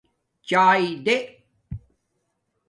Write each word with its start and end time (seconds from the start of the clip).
چاݵے 0.47 0.89
دیں 1.05 1.23